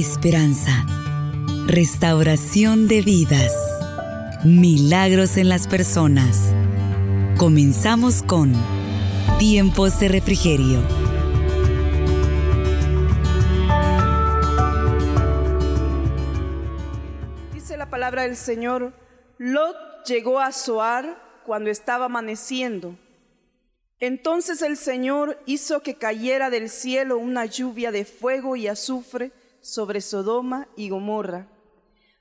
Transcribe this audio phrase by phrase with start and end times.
[0.00, 0.86] esperanza,
[1.66, 3.52] restauración de vidas,
[4.44, 6.54] milagros en las personas.
[7.36, 8.52] Comenzamos con
[9.40, 10.80] Tiempos de Refrigerio.
[17.52, 18.92] Dice la palabra del Señor,
[19.38, 19.76] Lot
[20.06, 22.96] llegó a Zoar cuando estaba amaneciendo.
[23.98, 29.32] Entonces el Señor hizo que cayera del cielo una lluvia de fuego y azufre
[29.68, 31.46] sobre Sodoma y Gomorra.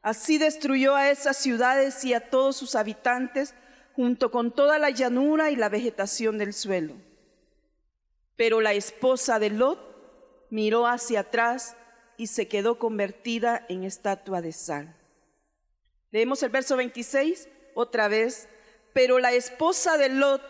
[0.02, 3.54] Así destruyó a esas ciudades y a todos sus habitantes,
[3.94, 6.94] junto con toda la llanura y la vegetación del suelo.
[8.36, 9.80] Pero la esposa de Lot
[10.50, 11.76] miró hacia atrás
[12.18, 14.96] y se quedó convertida en estatua de sal.
[16.12, 18.50] Leemos el verso 26 otra vez.
[18.94, 20.42] Pero la esposa de Lot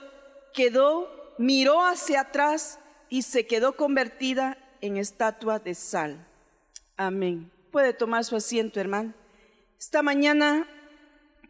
[0.53, 2.79] quedó, miró hacia atrás
[3.09, 6.25] y se quedó convertida en estatua de sal.
[6.97, 7.51] Amén.
[7.71, 9.13] Puede tomar su asiento, hermano.
[9.77, 10.67] Esta mañana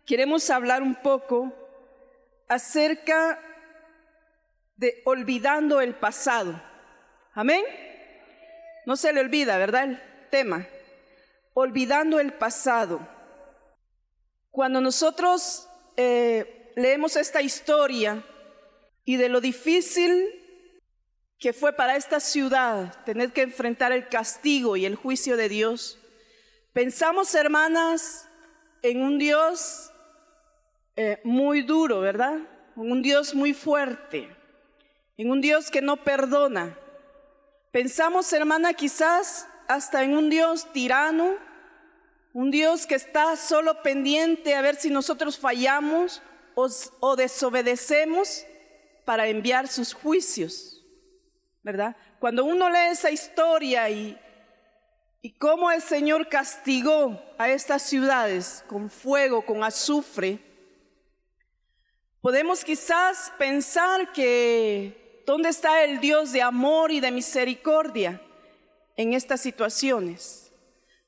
[0.05, 1.53] queremos hablar un poco
[2.49, 3.39] acerca
[4.75, 6.61] de olvidando el pasado.
[7.33, 7.63] Amén.
[8.86, 9.86] No se le olvida, ¿verdad?
[9.86, 10.67] El tema.
[11.53, 12.99] Olvidando el pasado.
[14.52, 18.21] Cuando nosotros eh, leemos esta historia
[19.05, 20.46] y de lo difícil
[21.39, 25.99] que fue para esta ciudad tener que enfrentar el castigo y el juicio de Dios,
[26.73, 28.27] pensamos, hermanas,
[28.81, 29.91] en un Dios
[30.95, 32.39] eh, muy duro, ¿verdad?
[32.75, 34.35] En un Dios muy fuerte,
[35.17, 36.77] en un Dios que no perdona.
[37.71, 41.35] Pensamos, hermana, quizás hasta en un Dios tirano,
[42.33, 46.21] un Dios que está solo pendiente a ver si nosotros fallamos
[46.55, 46.67] o,
[46.99, 48.45] o desobedecemos
[49.05, 50.77] para enviar sus juicios.
[51.67, 51.97] ¿Verdad?
[52.19, 54.17] Cuando uno lee esa historia y,
[55.21, 60.39] y cómo el Señor castigó a estas ciudades con fuego, con azufre,
[62.21, 68.21] podemos quizás pensar que ¿dónde está el Dios de amor y de misericordia
[68.95, 70.53] en estas situaciones?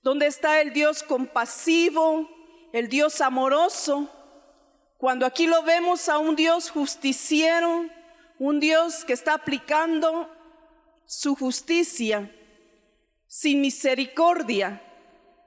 [0.04, 2.30] ¿Dónde está el Dios compasivo,
[2.74, 4.10] el Dios amoroso?
[4.98, 7.86] Cuando aquí lo vemos a un Dios justiciero,
[8.40, 10.30] un Dios que está aplicando
[11.10, 12.30] su justicia
[13.26, 14.80] sin misericordia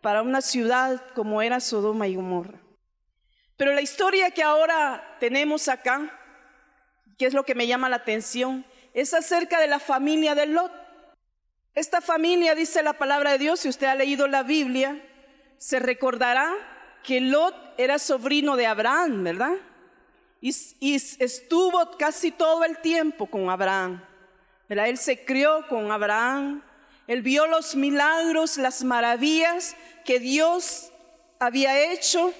[0.02, 2.60] para una ciudad como era Sodoma y Gomorra.
[3.56, 6.18] Pero la historia que ahora tenemos acá,
[7.16, 10.72] que es lo que me llama la atención, es acerca de la familia de Lot.
[11.76, 15.00] Esta familia, dice la palabra de Dios, si usted ha leído la Biblia,
[15.58, 16.52] se recordará
[17.04, 19.54] que Lot era sobrino de Abraham, ¿verdad?
[20.40, 24.02] Y, y estuvo casi todo el tiempo con Abraham.
[24.68, 26.62] Él se crió con Abraham,
[27.06, 30.92] él vio los milagros, las maravillas que Dios
[31.38, 32.32] había hecho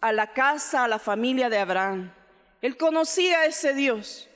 [0.00, 2.12] a la casa, a la familia de Abraham.
[2.60, 4.28] Él conocía a ese Dios,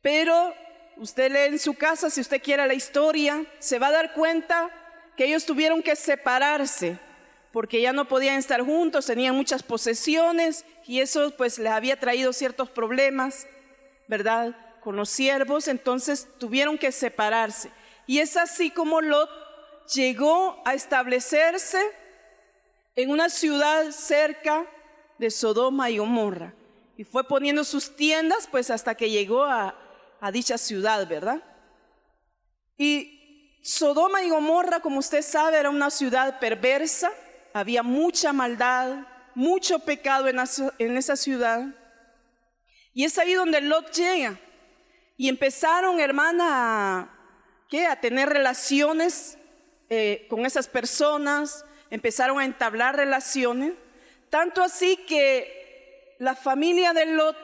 [0.00, 0.54] pero
[0.96, 4.70] usted lee en su casa, si usted quiere la historia, se va a dar cuenta
[5.16, 6.98] que ellos tuvieron que separarse
[7.52, 12.34] porque ya no podían estar juntos, tenían muchas posesiones y eso pues les había traído
[12.34, 13.46] ciertos problemas,
[14.08, 14.54] ¿verdad?
[14.86, 17.72] Con los siervos, entonces tuvieron que separarse.
[18.06, 19.28] Y es así como Lot
[19.92, 21.82] llegó a establecerse
[22.94, 24.64] en una ciudad cerca
[25.18, 26.54] de Sodoma y Gomorra.
[26.96, 29.74] Y fue poniendo sus tiendas pues hasta que llegó a,
[30.32, 31.42] dicha ciudad, ¿verdad?
[32.78, 37.10] Y Sodoma y Gomorra, como usted sabe, era una ciudad perversa,
[37.52, 39.04] había mucha maldad,
[39.34, 40.38] mucho pecado en,
[40.78, 41.74] en esa ciudad.
[42.94, 44.38] Y es ahí donde Lot llega.
[45.16, 47.16] Y empezaron, hermana,
[47.84, 49.36] a tener relaciones
[49.90, 53.74] eh, con esas personas, empezaron a entablar relaciones,
[54.30, 57.36] tanto así que la familia de Lot,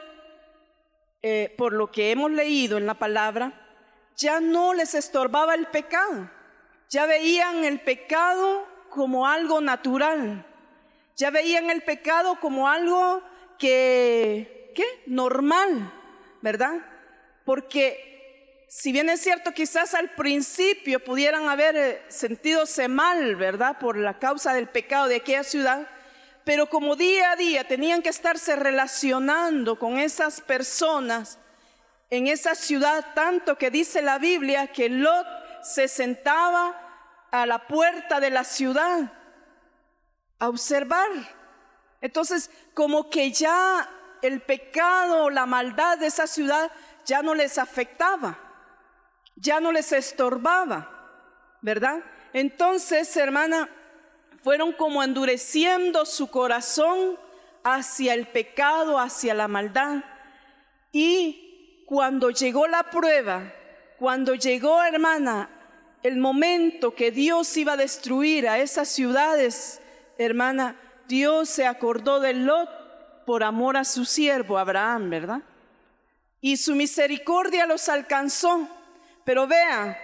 [1.21, 3.53] eh, por lo que hemos leído en la palabra,
[4.15, 6.29] ya no les estorbaba el pecado,
[6.89, 10.45] ya veían el pecado como algo natural,
[11.15, 13.21] ya veían el pecado como algo
[13.59, 14.85] que, ¿qué?
[15.05, 15.91] Normal,
[16.41, 16.92] ¿verdad?
[17.45, 23.77] Porque si bien es cierto, quizás al principio pudieran haber eh, sentidose mal, ¿verdad?
[23.77, 25.87] Por la causa del pecado de aquella ciudad,
[26.43, 31.37] pero como día a día tenían que estarse relacionando con esas personas
[32.09, 35.27] en esa ciudad, tanto que dice la Biblia que Lot
[35.61, 36.79] se sentaba
[37.31, 39.11] a la puerta de la ciudad
[40.39, 41.09] a observar.
[42.01, 43.89] Entonces, como que ya
[44.21, 46.71] el pecado, la maldad de esa ciudad
[47.05, 48.37] ya no les afectaba,
[49.35, 50.89] ya no les estorbaba,
[51.61, 52.03] ¿verdad?
[52.33, 53.69] Entonces, hermana,
[54.43, 57.17] fueron como endureciendo su corazón
[57.63, 60.03] hacia el pecado, hacia la maldad.
[60.91, 63.53] Y cuando llegó la prueba,
[63.97, 65.49] cuando llegó, hermana,
[66.03, 69.81] el momento que Dios iba a destruir a esas ciudades,
[70.17, 70.75] hermana,
[71.07, 75.41] Dios se acordó de Lot por amor a su siervo Abraham, ¿verdad?
[76.43, 78.67] Y su misericordia los alcanzó.
[79.23, 79.97] Pero vea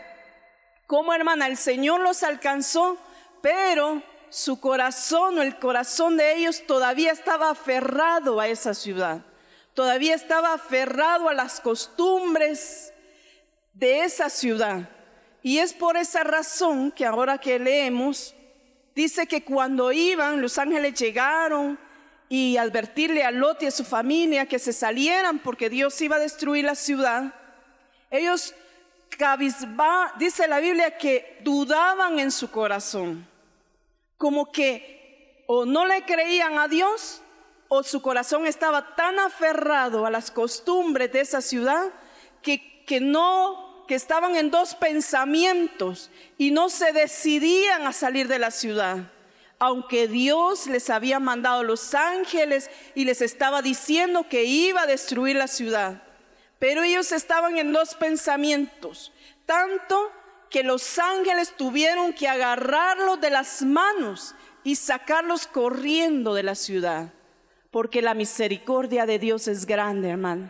[0.87, 2.97] cómo, hermana, el Señor los alcanzó,
[3.41, 9.25] pero su corazón o el corazón de ellos todavía estaba aferrado a esa ciudad,
[9.73, 12.93] todavía estaba aferrado a las costumbres
[13.73, 14.87] de esa ciudad.
[15.43, 18.33] Y es por esa razón que ahora que leemos,
[18.95, 21.77] dice que cuando iban, los ángeles llegaron
[22.29, 26.19] y advertirle a Lot y a su familia que se salieran porque Dios iba a
[26.19, 27.33] destruir la ciudad,
[28.11, 28.53] ellos
[29.09, 33.27] cabizba, dice la Biblia que dudaban en su corazón
[34.19, 37.21] como que o no le creían a Dios
[37.69, 41.91] o su corazón estaba tan aferrado a las costumbres de esa ciudad
[42.41, 48.39] que, que no, que estaban en dos pensamientos y no se decidían a salir de
[48.39, 49.11] la ciudad.
[49.59, 55.35] Aunque Dios les había mandado los ángeles y les estaba diciendo que iba a destruir
[55.35, 56.01] la ciudad.
[56.59, 59.11] Pero ellos estaban en dos pensamientos,
[59.45, 60.11] tanto
[60.49, 64.33] que los ángeles tuvieron que agarrarlos de las manos
[64.63, 67.13] y sacarlos corriendo de la ciudad.
[67.71, 70.49] Porque la misericordia de Dios es grande, hermano.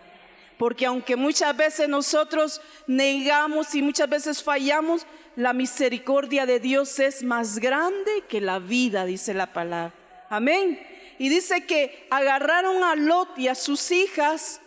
[0.58, 5.06] Porque aunque muchas veces nosotros negamos y muchas veces fallamos,
[5.40, 9.94] la misericordia de Dios es más grande que la vida, dice la palabra.
[10.28, 10.78] Amén.
[11.18, 14.60] Y dice que agarraron a Lot y a sus hijas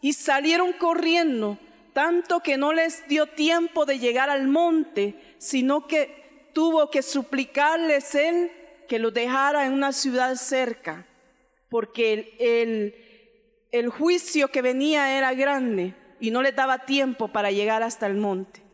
[0.00, 1.58] y salieron corriendo
[1.92, 8.14] tanto que no les dio tiempo de llegar al monte, sino que tuvo que suplicarles
[8.14, 8.52] él
[8.88, 11.06] que lo dejara en una ciudad cerca,
[11.68, 12.94] porque el,
[13.72, 18.14] el, juicio que venía era grande y no les daba tiempo para llegar hasta el
[18.14, 18.69] monte.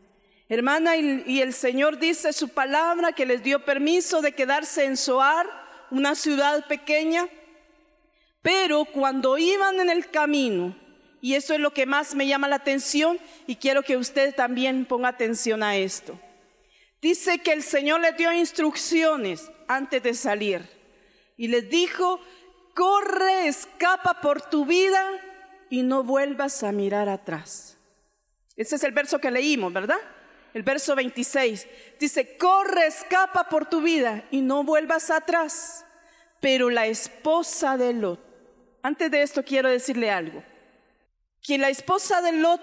[0.49, 5.45] Hermana, y, el Señor dice su palabra que les dio permiso de quedarse en Soar,
[5.91, 7.27] una ciudad pequeña,
[8.41, 10.73] pero cuando iban en el camino,
[11.19, 14.85] y eso es lo que más me llama la atención y quiero que usted también
[14.85, 16.17] ponga atención a esto.
[17.01, 20.61] Dice que el Señor le dio instrucciones antes de salir
[21.35, 22.21] y les dijo,
[22.73, 25.03] corre, escapa por tu vida
[25.69, 27.77] y no vuelvas a mirar atrás.
[28.55, 29.99] Ese es el verso que leímos, ¿verdad?
[30.57, 31.67] El verso 26
[31.99, 35.85] dice, corre, escapa por tu vida y no vuelvas atrás.
[36.39, 38.19] Pero la esposa de Lot,
[38.81, 40.43] antes de esto quiero decirle algo
[41.43, 42.59] que la esposa de Lot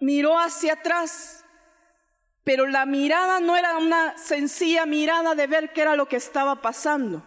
[0.00, 1.44] miró hacia atrás,
[2.42, 6.62] pero la mirada no era una sencilla mirada de ver qué era lo que estaba
[6.62, 7.22] pasando.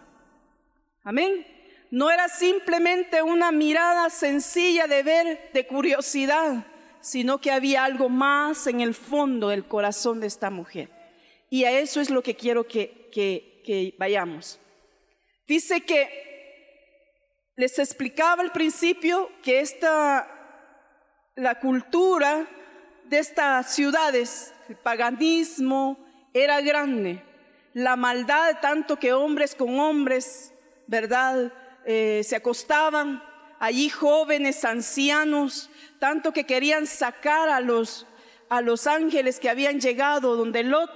[1.04, 1.46] Amén.
[1.92, 6.66] No era simplemente una mirada sencilla de ver, de curiosidad,
[7.00, 10.90] sino que había algo más en el fondo del corazón de esta mujer.
[11.50, 14.58] Y a eso es lo que quiero que, vayamos.
[15.46, 20.34] Dice que les explicaba al principio que esta
[21.34, 22.48] la cultura
[23.04, 25.98] de estas ciudades, el paganismo
[26.34, 27.22] era grande,
[27.74, 30.52] la maldad tanto que hombres con hombres,
[30.88, 31.52] ¿verdad?
[31.84, 33.22] Eh, se acostaban,
[33.58, 38.06] allí jóvenes, ancianos, tanto que querían sacar a los,
[38.48, 40.90] a los ángeles que habían llegado donde Lot,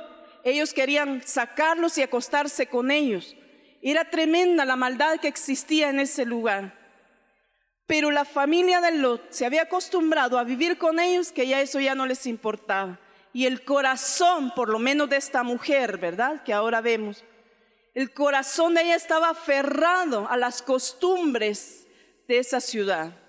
[0.45, 3.37] ellos querían sacarlos y acostarse con ellos.
[3.81, 6.79] Era tremenda la maldad que existía en ese lugar.
[7.87, 11.81] Pero la familia de Lot se había acostumbrado a vivir con ellos que ya eso
[11.81, 12.99] ya no les importaba.
[13.33, 16.43] Y el corazón, por lo menos de esta mujer, ¿verdad?
[16.43, 17.25] Que ahora vemos,
[17.95, 21.87] el corazón de ella estaba aferrado a las costumbres
[22.29, 23.22] de esa ciudad.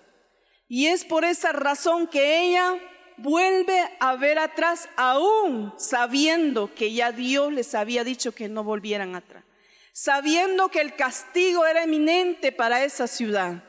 [0.73, 2.79] Y es por esa razón que ella
[3.17, 9.13] vuelve a ver atrás, aún sabiendo que ya Dios les había dicho que no volvieran
[9.13, 9.43] atrás,
[9.91, 13.61] sabiendo que el castigo era eminente para esa ciudad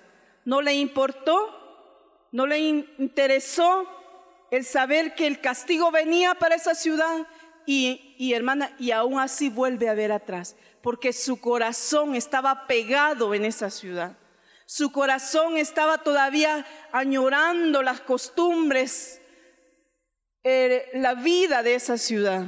[0.47, 1.61] no le importó,
[2.33, 3.87] no le interesó
[4.51, 7.27] el saber que el castigo venía para esa ciudad
[7.67, 13.35] y, y, hermana, y aún así vuelve a ver atrás, porque su corazón estaba pegado
[13.35, 14.17] en esa ciudad.
[14.67, 19.21] Su corazón estaba todavía añorando las costumbres,
[20.43, 22.47] eh, la vida de esa ciudad.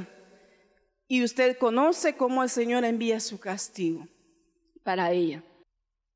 [1.07, 4.07] Y usted conoce cómo el Señor envía su castigo
[4.83, 5.43] para ella.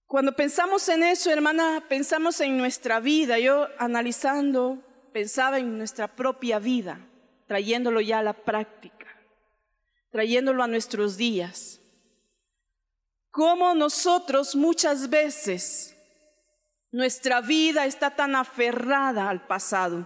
[0.06, 3.40] Cuando pensamos en eso, hermana, pensamos en nuestra vida.
[3.40, 4.80] Yo analizando,
[5.14, 7.00] pensaba en nuestra propia vida,
[7.48, 9.08] trayéndolo ya a la práctica.
[10.12, 11.81] trayéndolo a nuestros días.
[13.32, 15.96] Como nosotros muchas veces
[16.92, 20.06] nuestra vida está tan aferrada al pasado.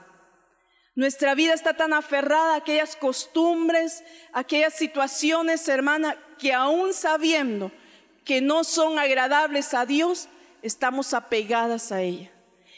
[0.94, 7.72] Nuestra vida está tan aferrada a aquellas costumbres, aquellas situaciones, hermana, que aún sabiendo
[8.24, 10.29] que no son agradables a Dios,
[10.62, 12.32] estamos apegadas a ella.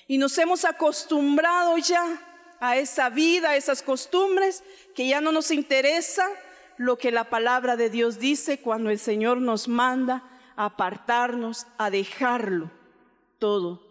[0.08, 2.22] Y nos hemos acostumbrado ya
[2.62, 4.64] a esa vida, a esas costumbres,
[4.96, 6.26] que ya no nos interesa
[6.78, 10.24] lo que la palabra de Dios dice cuando el Señor nos manda
[10.58, 12.70] a apartarnos, a dejarlo
[13.40, 13.82] todo.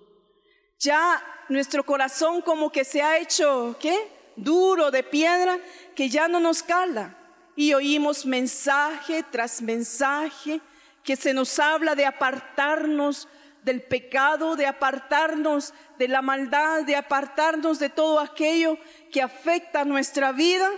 [0.79, 3.97] Ya nuestro corazón como que se ha hecho, ¿qué?
[4.37, 5.59] Duro de piedra,
[5.95, 7.17] que ya no nos cala.
[7.55, 10.61] Y oímos mensaje tras mensaje
[11.03, 13.29] que se nos habla de apartarnos
[13.63, 18.77] del pecado, de apartarnos de la maldad, de apartarnos de todo aquello
[19.11, 20.69] que afecta nuestra vida,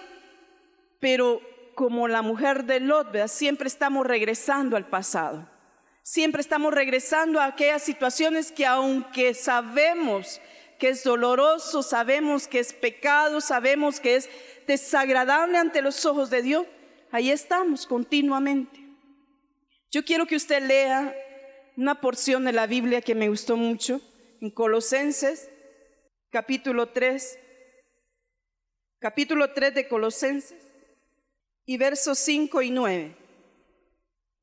[1.01, 1.41] pero
[1.75, 5.58] como la mujer de Lot, siempre estamos regresando al pasado.
[6.11, 10.41] Siempre estamos regresando a aquellas situaciones que aunque sabemos
[10.79, 14.31] que es doloroso, sabemos que es pecado, sabemos que es
[14.67, 16.67] desagradable ante los ojos de Dios,
[17.11, 18.81] ahí estamos continuamente.
[19.91, 21.15] Yo quiero que usted lea
[21.77, 24.01] una porción de la Biblia que me gustó mucho,
[24.41, 25.51] en Colosenses,
[26.31, 27.39] capítulo 3,
[28.99, 30.73] capítulo 3 de Colosenses,
[31.67, 33.28] y versos 5 y 9.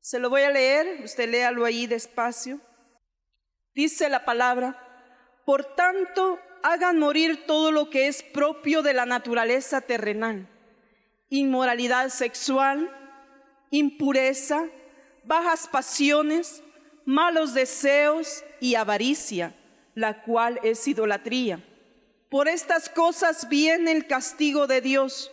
[0.06, 2.60] Se lo voy a leer, usted léalo ahí despacio.
[3.74, 4.80] Dice la palabra,
[5.44, 10.48] por tanto, hagan morir todo lo que es propio de la naturaleza terrenal,
[11.28, 12.88] inmoralidad sexual,
[13.72, 14.68] impureza,
[15.24, 16.62] bajas pasiones,
[17.04, 19.56] malos deseos y avaricia,
[19.96, 21.64] la cual es idolatría.
[22.30, 25.32] Por estas cosas viene el castigo de Dios.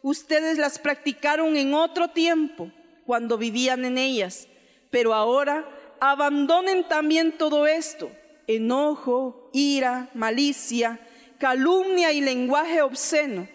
[0.00, 2.70] Ustedes las practicaron en otro tiempo,
[3.06, 4.48] cuando vivían en ellas,
[4.90, 5.68] pero ahora
[6.00, 8.10] abandonen también todo esto,
[8.46, 11.00] enojo, ira, malicia,
[11.38, 13.48] calumnia y lenguaje obsceno.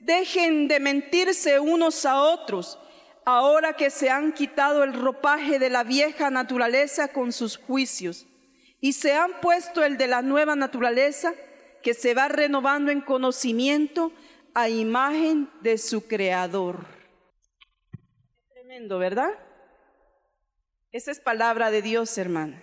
[0.00, 2.78] Dejen de mentirse unos a otros
[3.24, 8.26] ahora que se han quitado el ropaje de la vieja naturaleza con sus juicios
[8.80, 11.34] y se han puesto el de la nueva naturaleza
[11.82, 14.12] que se va renovando en conocimiento
[14.54, 16.99] a imagen de su creador.
[18.98, 19.30] ¿Verdad?
[20.92, 22.62] Esa es palabra de Dios, hermana.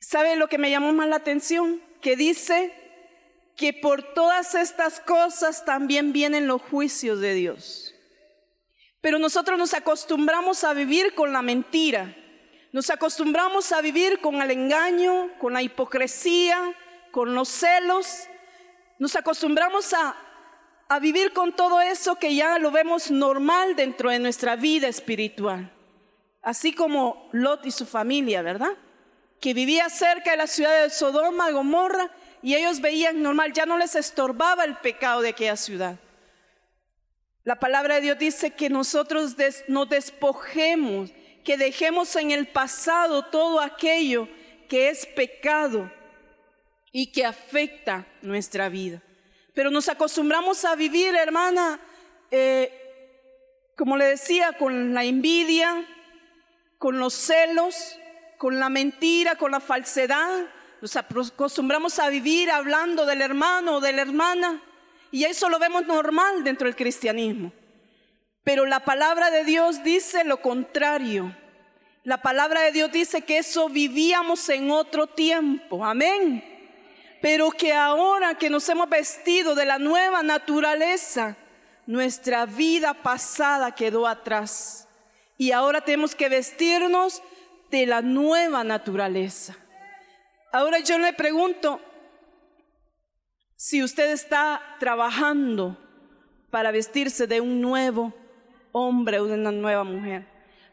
[0.00, 1.80] ¿Sabe lo que me llamó más la atención?
[2.00, 2.72] Que dice
[3.56, 7.94] que por todas estas cosas también vienen los juicios de Dios.
[9.00, 12.16] Pero nosotros nos acostumbramos a vivir con la mentira,
[12.72, 16.58] nos acostumbramos a vivir con el engaño, con la hipocresía,
[17.12, 18.26] con los celos,
[18.98, 20.16] nos acostumbramos a,
[20.88, 25.72] a vivir con todo eso que ya lo vemos normal dentro de nuestra vida espiritual.
[26.42, 28.76] Así como Lot y su familia, ¿verdad?
[29.40, 32.10] Que vivía cerca de la ciudad de Sodoma, Gomorra,
[32.42, 35.98] y ellos veían normal, ya no les estorbaba el pecado de aquella ciudad.
[37.44, 39.36] La palabra de Dios dice que nosotros
[39.68, 41.10] nos despojemos,
[41.42, 44.28] que dejemos en el pasado todo aquello
[44.68, 45.90] que es pecado
[46.92, 49.02] y que afecta nuestra vida.
[49.54, 51.80] Pero nos acostumbramos a vivir, hermana,
[52.30, 55.86] eh, como le decía, con la envidia,
[56.78, 57.96] con los celos,
[58.36, 60.46] con la mentira, con la falsedad.
[60.80, 64.60] Nos acostumbramos a vivir hablando del hermano o de la hermana
[65.10, 67.52] y eso lo vemos normal dentro del cristianismo.
[68.42, 71.34] Pero la palabra de Dios dice lo contrario.
[72.02, 75.84] La palabra de Dios dice que eso vivíamos en otro tiempo.
[75.84, 76.53] Amén.
[77.24, 81.38] Pero que ahora que nos hemos vestido de la nueva naturaleza,
[81.86, 84.86] nuestra vida pasada quedó atrás.
[85.38, 87.22] Y ahora tenemos que vestirnos
[87.70, 89.56] de la nueva naturaleza.
[90.52, 91.80] Ahora yo le pregunto,
[93.56, 95.78] si usted está trabajando
[96.50, 98.12] para vestirse de un nuevo
[98.72, 100.26] hombre o de una nueva mujer.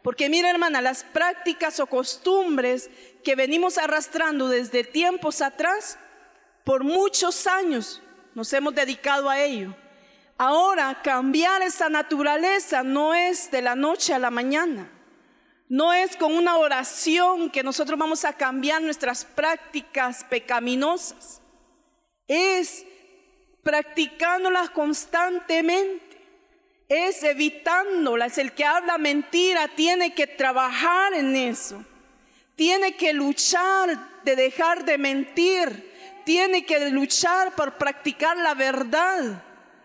[0.04, 2.90] Porque mira hermana, las prácticas o costumbres
[3.24, 5.98] que venimos arrastrando desde tiempos atrás,
[6.64, 8.02] por muchos años
[8.34, 9.76] nos hemos dedicado a ello.
[10.38, 14.90] Ahora cambiar esa naturaleza no es de la noche a la mañana.
[15.70, 21.42] No es con una oración que nosotros vamos a cambiar nuestras prácticas pecaminosas
[22.32, 22.86] es
[23.62, 26.18] practicándolas constantemente,
[26.88, 28.38] es evitándolas.
[28.38, 31.84] El que habla mentira tiene que trabajar en eso,
[32.56, 35.91] tiene que luchar de dejar de mentir,
[36.24, 39.44] tiene que luchar por practicar la verdad.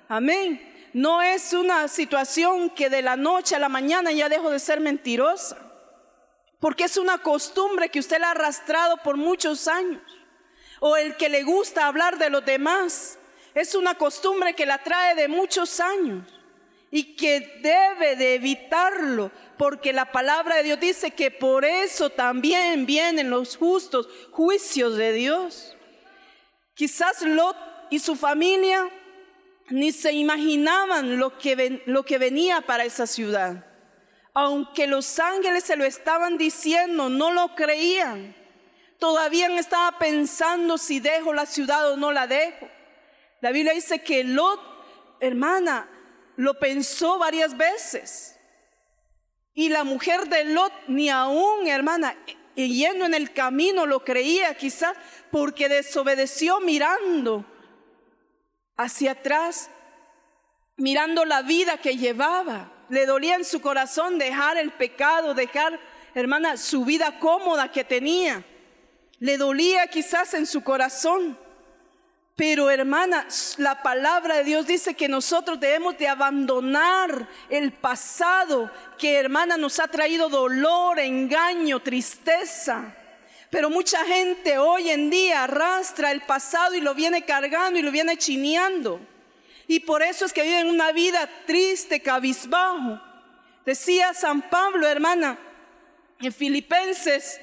[0.08, 0.74] Amén.
[0.92, 4.80] no es una situación que de la noche a la mañana ya dejo de ser
[4.80, 5.58] mentirosa,
[6.58, 10.00] porque es una costumbre que usted la ha arrastrado por muchos años,
[10.80, 13.18] o el que le gusta hablar de los demás,
[13.54, 16.24] es una costumbre que la trae de muchos años
[16.90, 22.86] y que debe de evitarlo, porque la palabra de Dios dice que por eso también
[22.86, 25.75] vienen los justos juicios de Dios.
[26.76, 27.56] Quizás Lot
[27.88, 28.90] y su familia
[29.70, 33.64] ni se imaginaban lo que, lo que venía para esa ciudad.
[34.34, 38.36] Aunque los ángeles se lo estaban diciendo, no lo creían.
[38.98, 42.68] Todavía estaba pensando si dejo la ciudad o no la dejo.
[43.40, 44.60] La Biblia dice que Lot,
[45.20, 45.88] hermana,
[46.36, 48.38] lo pensó varias veces.
[49.54, 52.14] Y la mujer de Lot ni aún, hermana,
[52.64, 54.96] yendo en el camino lo creía quizás
[55.30, 57.44] porque desobedeció mirando
[58.76, 59.70] hacia atrás,
[60.76, 62.72] mirando la vida que llevaba.
[62.88, 65.80] Le dolía en su corazón dejar el pecado, dejar,
[66.14, 68.44] hermana, su vida cómoda que tenía.
[69.18, 71.38] Le dolía quizás en su corazón.
[72.36, 79.16] Pero hermana, la palabra de Dios dice que nosotros debemos de abandonar el pasado que
[79.16, 82.94] hermana nos ha traído dolor, engaño, tristeza.
[83.50, 87.90] Pero mucha gente hoy en día arrastra el pasado y lo viene cargando y lo
[87.90, 89.00] viene chineando.
[89.68, 93.00] Y por eso es que viven una vida triste, cabizbajo.
[93.64, 95.38] Decía San Pablo, hermana,
[96.20, 97.40] en Filipenses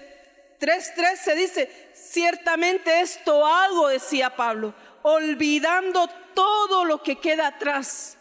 [0.60, 8.18] 3:13 dice, ciertamente esto hago, decía Pablo, olvidando todo lo que queda atrás.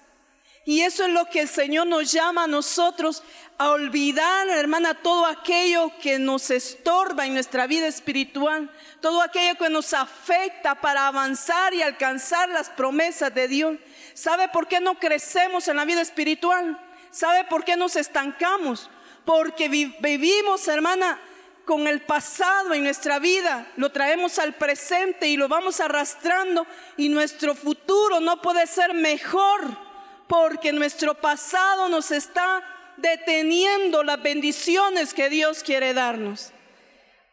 [0.65, 3.25] Y eso es lo que el Señor nos llama a nosotros
[3.59, 9.69] a olvidar, hermana, todo aquello que nos estorba en nuestra vida espiritual, todo aquello que
[9.71, 13.77] nos afecta para avanzar y alcanzar las promesas de Dios.
[14.15, 16.79] ¿Sabe por qué no crecemos en la vida espiritual?
[17.11, 18.89] ¿Sabe por qué nos estancamos?
[19.25, 21.21] Porque vivimos, hermana,
[21.65, 27.09] con el pasado en nuestra vida, lo traemos al presente y lo vamos arrastrando y
[27.09, 29.92] nuestro futuro no puede ser mejor
[30.33, 32.63] porque nuestro pasado nos está
[32.97, 36.53] deteniendo las bendiciones que Dios quiere darnos.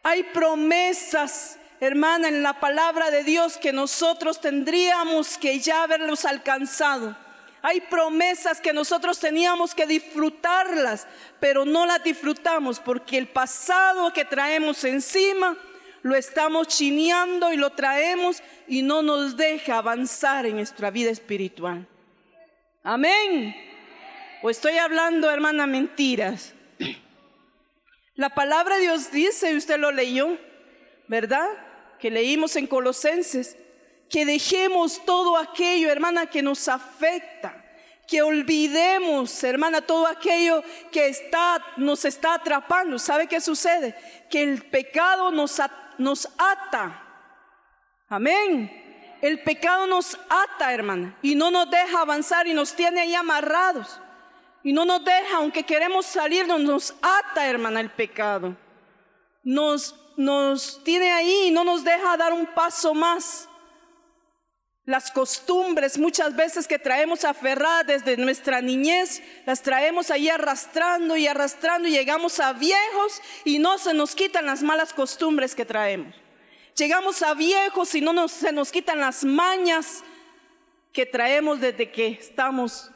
[0.02, 7.16] Hay promesas, hermana, en la palabra de Dios que nosotros tendríamos que ya haberlos alcanzado.
[7.62, 11.06] Hay promesas que nosotros teníamos que disfrutarlas,
[11.40, 15.56] pero no las disfrutamos porque el pasado que traemos encima
[16.02, 21.88] lo estamos chineando y lo traemos y no nos deja avanzar en nuestra vida espiritual.
[22.82, 23.54] Amén.
[24.42, 26.54] O estoy hablando, hermana, mentiras.
[28.14, 30.38] La palabra de Dios dice, y usted lo leyó,
[31.06, 31.46] ¿verdad?
[31.98, 33.56] Que leímos en Colosenses,
[34.08, 37.64] que dejemos todo aquello, hermana, que nos afecta,
[38.08, 42.98] que olvidemos, hermana, todo aquello que está, nos está atrapando.
[42.98, 43.94] ¿Sabe qué sucede?
[44.30, 45.60] Que el pecado nos,
[45.98, 47.02] nos ata.
[48.08, 48.89] Amén.
[49.20, 54.00] El pecado nos ata, hermana, y no nos deja avanzar y nos tiene ahí amarrados.
[54.62, 58.56] Y no nos deja, aunque queremos salir, nos ata, hermana, el pecado.
[59.42, 63.48] Nos, nos tiene ahí y no nos deja dar un paso más
[64.90, 71.28] las costumbres muchas veces que traemos aferradas desde nuestra niñez, las traemos ahí arrastrando y
[71.28, 76.12] arrastrando y llegamos a viejos y no se nos quitan las malas costumbres que traemos.
[76.80, 80.02] Llegamos a viejos y no se nos quitan las mañas
[80.94, 82.90] que traemos desde que estamos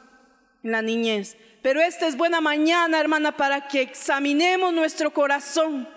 [0.63, 1.37] en la niñez.
[1.61, 5.87] Pero esta es buena mañana, hermana, para que examinemos nuestro corazón,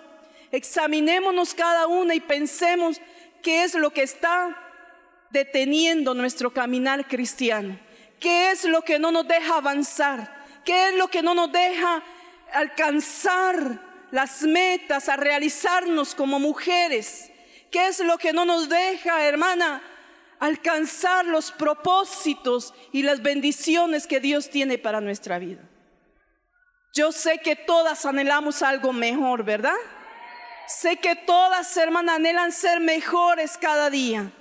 [0.51, 3.01] examinémonos cada una y pensemos
[3.41, 4.55] qué es lo que está
[5.31, 7.79] deteniendo nuestro caminar cristiano?
[8.19, 10.45] ¿Qué es lo que no nos deja avanzar?
[10.63, 12.03] ¿Qué es lo que no nos deja
[12.53, 17.31] alcanzar las metas, a realizarnos como mujeres?
[17.71, 19.81] ¿Qué es lo que no nos deja, hermana,
[20.39, 25.61] alcanzar los propósitos y las bendiciones que Dios tiene para nuestra vida?
[26.93, 29.77] Yo sé que todas anhelamos algo mejor, ¿verdad?
[30.67, 34.31] Sé que todas, hermanas, anhelan ser mejores cada día.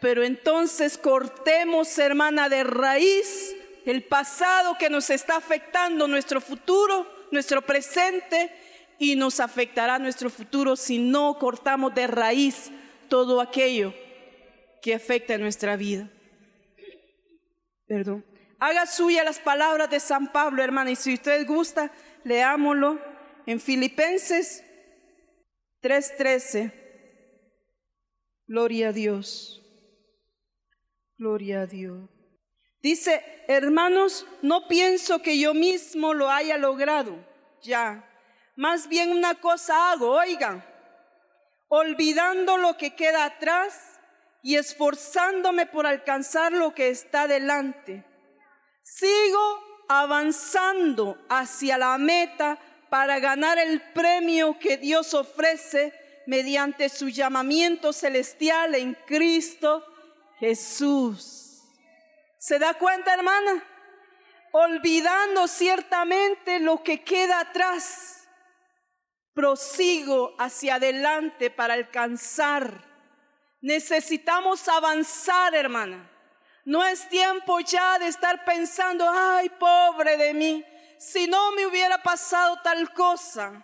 [0.00, 3.54] Pero entonces cortemos, hermana, de raíz
[3.86, 8.52] el pasado que nos está afectando nuestro futuro, nuestro presente
[8.98, 12.70] y nos afectará nuestro futuro si no cortamos de raíz
[13.08, 13.94] todo aquello
[14.82, 16.10] que afecta nuestra vida.
[17.86, 18.24] Perdón.
[18.58, 21.90] Haga suya las palabras de San Pablo, hermana, y si usted gusta,
[22.24, 22.98] leámoslo
[23.46, 24.64] en Filipenses
[25.80, 26.72] 3:13.
[28.46, 29.62] Gloria a Dios.
[31.18, 32.08] Gloria a Dios.
[32.82, 37.16] Dice, hermanos, no pienso que yo mismo lo haya logrado,
[37.62, 38.06] ya.
[38.56, 40.64] Más bien una cosa hago, oigan,
[41.68, 44.00] olvidando lo que queda atrás
[44.42, 48.04] y esforzándome por alcanzar lo que está delante.
[48.82, 52.58] Sigo avanzando hacia la meta
[52.90, 55.92] para ganar el premio que Dios ofrece
[56.26, 59.84] mediante su llamamiento celestial en Cristo
[60.38, 61.62] Jesús.
[62.38, 63.64] ¿Se da cuenta, hermana?
[64.52, 68.23] Olvidando ciertamente lo que queda atrás,
[69.34, 72.84] prosigo hacia adelante para alcanzar.
[73.60, 76.10] Necesitamos avanzar, hermana.
[76.64, 80.64] No es tiempo ya de estar pensando, ay, pobre de mí,
[80.98, 83.62] si no me hubiera pasado tal cosa,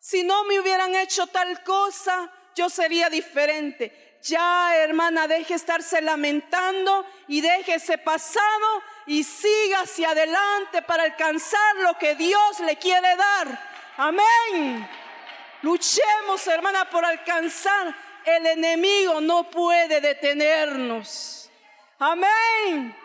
[0.00, 4.18] si no me hubieran hecho tal cosa, yo sería diferente.
[4.22, 11.76] Ya, hermana, deje estarse lamentando y deje ese pasado y siga hacia adelante para alcanzar
[11.76, 13.73] lo que Dios le quiere dar.
[13.96, 14.88] Amén.
[15.62, 17.94] Luchemos, hermana, por alcanzar.
[18.24, 21.50] El enemigo no puede detenernos.
[21.98, 22.96] Amén.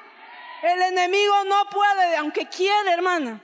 [0.62, 3.41] El enemigo no puede, aunque quiere, hermana.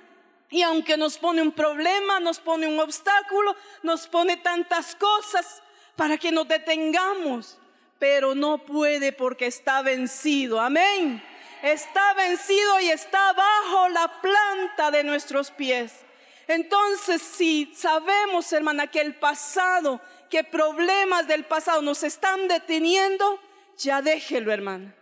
[0.49, 5.61] Y aunque nos pone un problema, nos pone un obstáculo, nos pone tantas cosas
[5.95, 7.57] para que nos detengamos
[7.99, 10.59] pero no puede porque está vencido.
[10.59, 11.23] Amén.
[11.61, 16.04] Está vencido y está bajo la planta de nuestros pies.
[16.47, 23.39] Entonces, si sabemos, hermana, que el pasado, que problemas del pasado nos están deteniendo,
[23.77, 24.95] ya déjelo, hermana.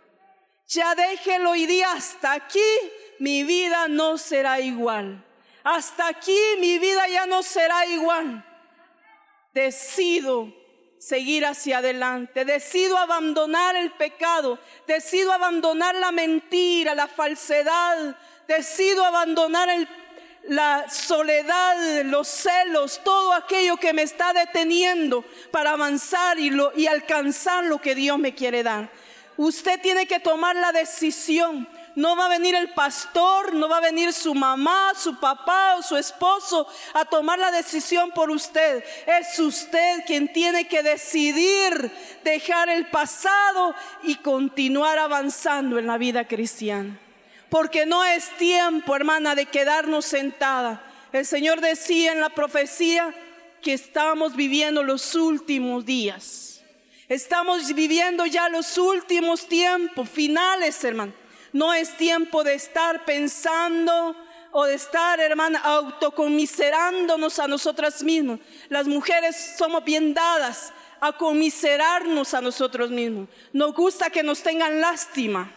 [0.66, 2.60] Ya déjelo y di hasta aquí
[3.18, 5.24] mi vida no será igual.
[5.62, 8.44] Hasta aquí mi vida ya no será igual.
[9.52, 10.52] Decido
[10.98, 12.44] seguir hacia adelante.
[12.44, 14.58] Decido abandonar el pecado.
[14.86, 18.16] Decido abandonar la mentira, la falsedad.
[18.48, 19.68] Decido abandonar
[20.48, 27.64] la soledad, los celos, todo aquello que me está deteniendo para avanzar y, y alcanzar
[27.64, 28.90] lo que Dios me quiere dar.
[29.36, 33.80] Usted tiene que tomar la decisión no va a venir el pastor, no va a
[33.80, 38.84] venir su mamá, su papá o su esposo a tomar la decisión por usted.
[39.06, 41.90] Es usted quien tiene que decidir
[42.24, 46.98] dejar el pasado y continuar avanzando en la vida cristiana.
[47.54, 50.82] Porque no es tiempo, hermana, de quedarnos sentada.
[51.12, 53.14] El Señor decía en la profecía
[53.62, 56.64] que estamos viviendo los últimos días.
[57.08, 61.12] Estamos viviendo ya los últimos tiempos finales, hermano.
[61.52, 64.16] No es tiempo de estar pensando
[64.50, 68.40] o de estar, hermana, autocomiserándonos a nosotras mismas.
[68.68, 73.28] Las mujeres somos bien dadas a comiserarnos a nosotros mismos.
[73.52, 75.52] Nos gusta que nos tengan lástima.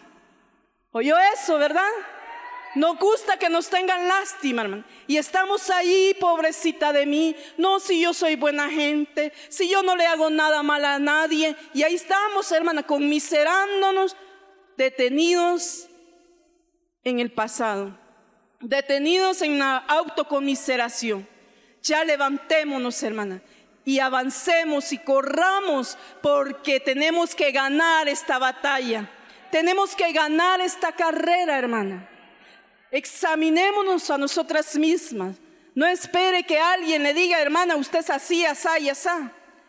[0.98, 1.92] ¿Oyó eso, verdad?
[2.74, 4.82] Nos gusta que nos tengan lástima, hermano.
[5.06, 7.36] Y estamos ahí, pobrecita de mí.
[7.56, 11.54] No, si yo soy buena gente, si yo no le hago nada mal a nadie.
[11.72, 14.16] Y ahí estamos, hermana, conmiserándonos,
[14.76, 15.86] detenidos
[17.04, 17.96] en el pasado,
[18.58, 21.28] detenidos en la autocomiseración.
[21.80, 23.40] Ya levantémonos, hermana,
[23.84, 29.08] y avancemos y corramos porque tenemos que ganar esta batalla.
[29.50, 32.08] Tenemos que ganar esta carrera, hermana.
[32.90, 35.36] Examinémonos a nosotras mismas.
[35.74, 39.08] No espere que alguien le diga, hermana, usted es así, así y así.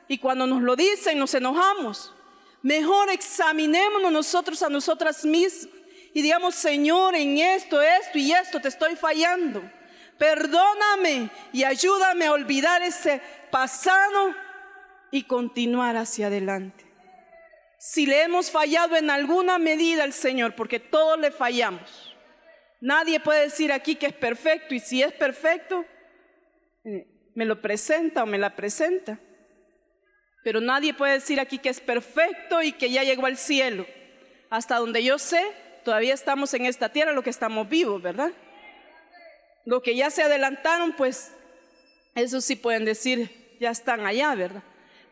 [0.07, 2.13] Y cuando nos lo dicen, nos enojamos.
[2.61, 5.73] Mejor examinémonos nosotros a nosotras mismas
[6.13, 9.61] y digamos, Señor, en esto, esto y esto te estoy fallando.
[10.17, 14.35] Perdóname y ayúdame a olvidar ese pasado
[15.11, 16.88] y continuar hacia adelante.
[17.79, 22.13] Si le hemos fallado en alguna medida al Señor, porque todos le fallamos,
[22.81, 25.85] nadie puede decir aquí que es perfecto y si es perfecto,
[26.83, 29.17] eh, me lo presenta o me la presenta.
[30.43, 33.85] Pero nadie puede decir aquí que es perfecto y que ya llegó al cielo.
[34.49, 35.41] Hasta donde yo sé,
[35.85, 38.33] todavía estamos en esta tierra, lo que estamos vivos, ¿verdad?
[39.63, 41.31] Lo que ya se adelantaron, pues
[42.13, 44.63] eso sí pueden decir, ya están allá, ¿verdad?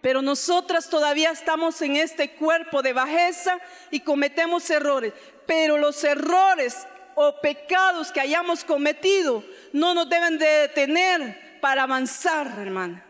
[0.08, 3.60] Pero nosotras todavía estamos en este cuerpo de bajeza
[3.92, 5.12] y cometemos errores.
[5.46, 9.44] Pero los errores o pecados que hayamos cometido
[9.74, 13.06] no nos deben de detener para avanzar, hermana.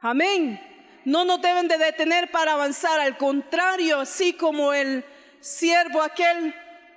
[0.00, 0.60] Amén.
[1.04, 2.98] No nos deben de detener para avanzar.
[2.98, 5.04] Al contrario, así como el
[5.38, 6.52] siervo aquel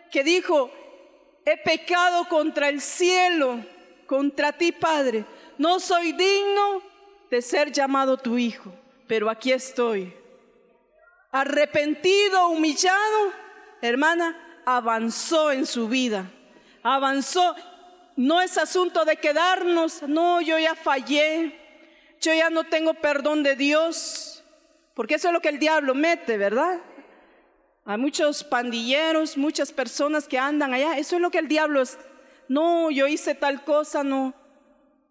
[0.10, 0.72] que dijo,
[1.46, 3.64] he pecado contra el cielo,
[4.08, 5.24] contra ti, Padre.
[5.60, 6.82] No soy digno
[7.30, 8.74] de ser llamado tu hijo,
[9.08, 10.14] pero aquí estoy.
[11.32, 13.34] Arrepentido, humillado,
[13.82, 16.30] hermana, avanzó en su vida.
[16.84, 17.56] Avanzó.
[18.16, 21.60] No es asunto de quedarnos, no, yo ya fallé,
[22.22, 24.44] yo ya no tengo perdón de Dios,
[24.94, 26.80] porque eso es lo que el diablo mete, ¿verdad?
[27.86, 31.98] Hay muchos pandilleros, muchas personas que andan allá, eso es lo que el diablo es.
[32.48, 34.36] No, yo hice tal cosa, no,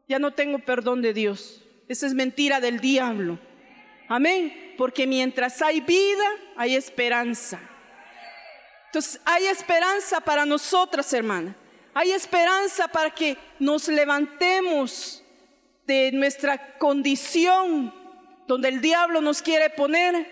[0.08, 1.62] ya no tengo perdón de Dios.
[1.88, 3.38] Esa es mentira del diablo.
[4.12, 4.74] Amén.
[4.76, 7.58] Porque mientras hay vida, hay esperanza.
[8.86, 11.56] Entonces, hay esperanza para nosotras, hermana.
[11.94, 15.24] Hay esperanza para que nos levantemos
[15.86, 17.94] de nuestra condición
[18.46, 20.28] donde el diablo nos quiere poner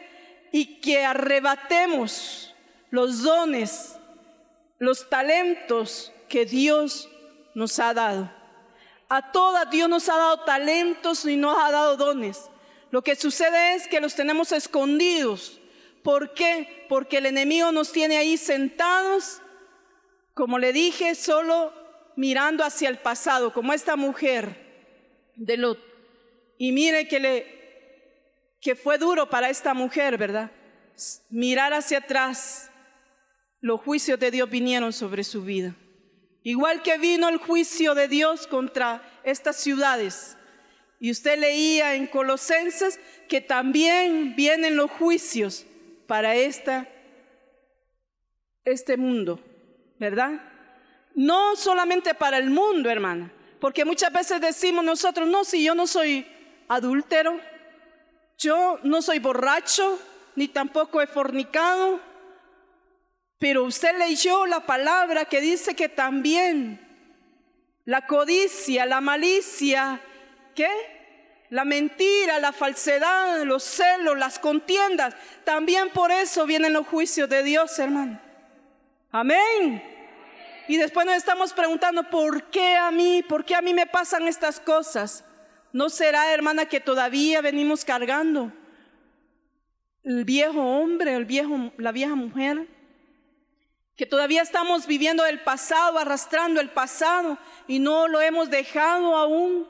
[0.53, 2.55] y que arrebatemos
[2.91, 3.97] los dones,
[4.79, 7.09] los talentos que Dios
[7.55, 8.31] nos ha dado.
[9.09, 12.50] A todas Dios nos ha dado talentos y nos ha dado dones.
[12.91, 15.61] Lo que sucede es que los tenemos escondidos.
[16.03, 16.87] ¿Por qué?
[16.89, 19.41] Porque el enemigo nos tiene ahí sentados,
[20.35, 21.73] como le dije, solo
[22.17, 25.79] mirando hacia el pasado, como esta mujer de Lot.
[26.59, 27.61] Y mire que le
[28.61, 30.51] que fue duro para esta mujer, ¿verdad?
[31.31, 32.71] Mirar hacia atrás.
[33.61, 35.75] Los juicios de Dios vinieron sobre su vida.
[36.43, 40.37] Igual que vino el juicio de Dios contra estas ciudades.
[41.01, 45.67] Y usted leía en Colosenses que también vienen los juicios
[46.07, 46.87] para esta,
[48.67, 49.41] este mundo,
[49.99, 50.43] ¿verdad?
[51.15, 55.87] No solamente para el mundo, hermana, porque muchas veces decimos nosotros, no, si yo no
[55.87, 56.27] soy
[56.69, 57.41] adúltero,
[58.37, 59.99] yo no soy borracho,
[60.37, 61.99] ni tampoco he fornicado,
[63.39, 66.87] pero usted leyó la palabra que dice que también
[67.87, 70.01] la codicia, la malicia,
[70.55, 70.69] ¿qué?
[71.51, 77.43] La mentira, la falsedad, los celos, las contiendas, también por eso vienen los juicios de
[77.43, 78.21] Dios, hermano.
[79.11, 79.83] Amén.
[80.69, 83.25] Y después nos estamos preguntando, ¿por qué a mí?
[83.25, 85.25] ¿Por qué a mí me pasan estas cosas?
[85.73, 88.53] ¿No será, hermana, que todavía venimos cargando
[90.05, 92.69] el viejo hombre, el viejo, la vieja mujer?
[94.01, 97.37] que todavía estamos viviendo el pasado, arrastrando el pasado
[97.69, 99.69] y no lo hemos dejado aún.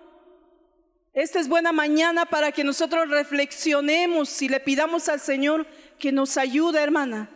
[1.12, 5.66] Esta es buena mañana para que nosotros reflexionemos y le pidamos al Señor
[5.98, 7.28] que nos ayude, hermana,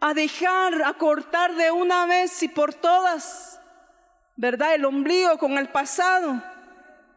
[0.00, 3.58] a dejar, a cortar de una vez y por todas,
[4.36, 4.74] ¿verdad?
[4.74, 6.42] El ombligo con el pasado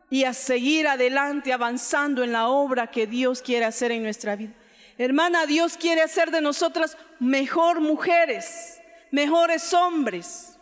[0.09, 4.53] y a seguir adelante, avanzando en la obra que Dios quiere hacer en nuestra vida.
[4.97, 8.79] Hermana, Dios quiere hacer de nosotras mejor mujeres,
[9.11, 10.57] mejores hombres.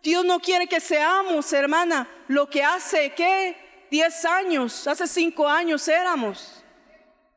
[0.00, 5.86] Dios no quiere que seamos, hermana, lo que hace que 10 años, hace 5 años
[5.88, 6.62] éramos,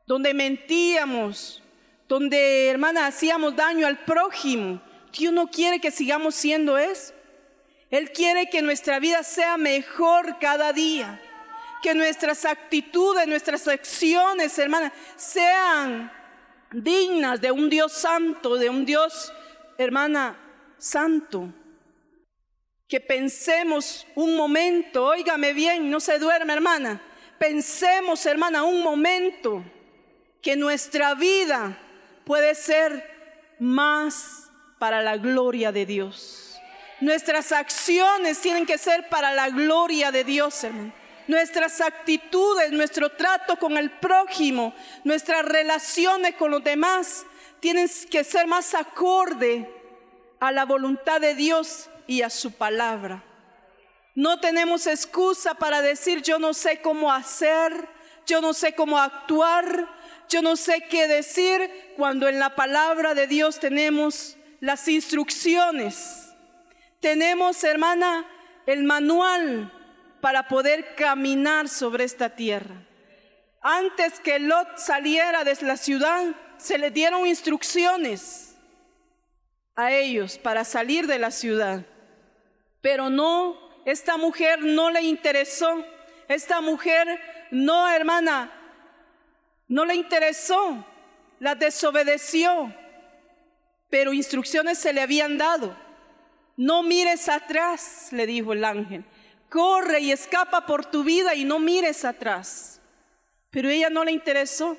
[0.05, 1.61] donde mentíamos,
[2.07, 4.81] donde, hermana, hacíamos daño al prójimo.
[5.11, 7.13] Dios no quiere que sigamos siendo eso.
[7.89, 11.21] Él quiere que nuestra vida sea mejor cada día.
[11.81, 16.11] Que nuestras actitudes, nuestras acciones, hermana, sean
[16.71, 19.31] dignas de un Dios santo, de un Dios,
[19.77, 20.37] hermana,
[20.77, 21.49] santo.
[22.93, 27.01] Que pensemos un momento, óigame bien, no se duerme hermana,
[27.39, 29.63] pensemos hermana un momento
[30.43, 31.75] que nuestra vida
[32.23, 36.61] puede ser más para la gloria de Dios.
[37.01, 40.93] Nuestras acciones tienen que ser para la gloria de Dios, hermano.
[41.27, 44.71] Nuestras actitudes, nuestro trato con el prójimo,
[45.03, 47.25] nuestras relaciones con los demás
[47.59, 49.67] tienen que ser más acorde
[50.39, 53.23] a la voluntad de Dios y a su palabra.
[54.15, 57.89] No tenemos excusa para decir yo no sé cómo hacer,
[58.25, 59.87] yo no sé cómo actuar,
[60.29, 66.29] yo no sé qué decir cuando en la palabra de Dios tenemos las instrucciones.
[66.99, 68.25] Tenemos, hermana,
[68.65, 69.71] el manual
[70.21, 72.75] para poder caminar sobre esta tierra.
[73.61, 78.55] Antes que Lot saliera de la ciudad, se le dieron instrucciones
[79.75, 81.85] a ellos para salir de la ciudad.
[82.83, 85.85] Pero no, esta mujer no le interesó.
[86.27, 87.07] Esta mujer
[87.49, 88.51] no, hermana,
[89.69, 90.85] no le interesó.
[91.39, 92.75] La desobedeció.
[93.89, 95.73] Pero instrucciones se le habían dado.
[96.57, 99.05] No mires atrás, le dijo el ángel.
[99.49, 102.81] Corre y escapa por tu vida y no mires atrás.
[103.49, 104.75] Pero ella no le interesó.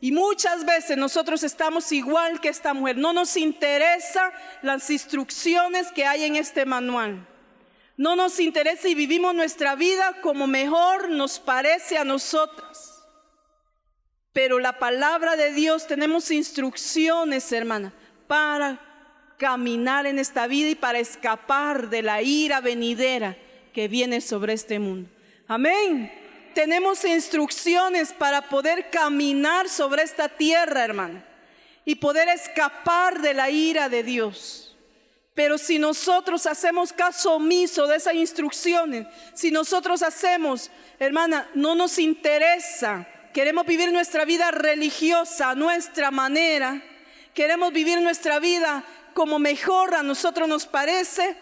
[0.00, 2.96] Y muchas veces nosotros estamos igual que esta mujer.
[2.96, 7.28] No nos interesa las instrucciones que hay en este manual.
[7.96, 13.04] No nos interesa y vivimos nuestra vida como mejor nos parece a nosotras.
[14.32, 17.92] Pero la palabra de Dios tenemos instrucciones, hermana,
[18.26, 18.80] para
[19.36, 23.36] caminar en esta vida y para escapar de la ira venidera
[23.74, 25.10] que viene sobre este mundo.
[25.46, 26.10] Amén.
[26.54, 31.24] Tenemos instrucciones para poder caminar sobre esta tierra, hermana,
[31.84, 34.71] y poder escapar de la ira de Dios.
[35.34, 41.98] Pero si nosotros hacemos caso omiso de esas instrucciones, si nosotros hacemos, hermana, no nos
[41.98, 46.82] interesa, queremos vivir nuestra vida religiosa a nuestra manera,
[47.32, 51.36] queremos vivir nuestra vida como mejor a nosotros nos parece,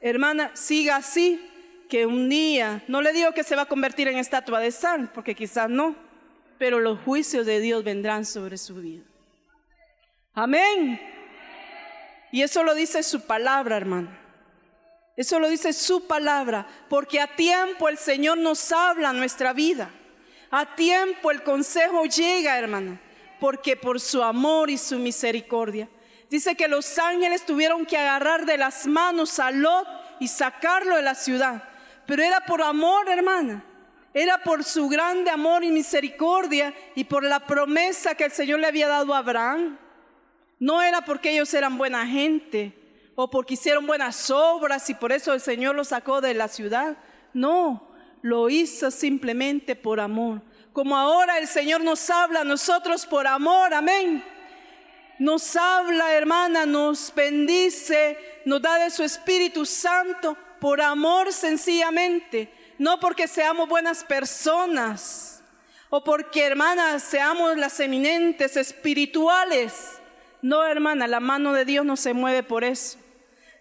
[0.00, 1.46] hermana, siga así,
[1.88, 5.10] que un día, no le digo que se va a convertir en estatua de sal,
[5.12, 5.96] porque quizás no,
[6.58, 9.02] pero los juicios de Dios vendrán sobre su vida.
[10.34, 11.00] Amén.
[12.32, 14.10] Y eso lo dice su palabra, hermano.
[15.16, 19.90] Eso lo dice su palabra, porque a tiempo el Señor nos habla nuestra vida.
[20.50, 22.98] A tiempo el consejo llega, hermano,
[23.38, 25.88] porque por su amor y su misericordia.
[26.30, 29.86] Dice que los ángeles tuvieron que agarrar de las manos a Lot
[30.20, 31.64] y sacarlo de la ciudad.
[32.06, 33.64] Pero era por amor, hermana.
[34.14, 38.66] Era por su grande amor y misericordia y por la promesa que el Señor le
[38.66, 39.78] había dado a Abraham.
[40.60, 42.74] No era porque ellos eran buena gente
[43.14, 46.98] o porque hicieron buenas obras y por eso el Señor los sacó de la ciudad.
[47.32, 50.42] No, lo hizo simplemente por amor.
[50.74, 54.22] Como ahora el Señor nos habla a nosotros por amor, amén.
[55.18, 63.00] Nos habla, hermana, nos bendice, nos da de su Espíritu Santo por amor sencillamente, no
[63.00, 65.42] porque seamos buenas personas
[65.88, 69.99] o porque, hermanas, seamos las eminentes espirituales
[70.42, 72.98] no, hermana, la mano de Dios no se mueve por eso.